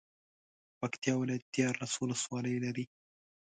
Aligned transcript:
پکتيا 0.79 1.13
ولايت 1.21 1.43
ديارلس 1.53 1.93
ولسوالۍ 2.01 2.55
لري. 2.65 2.85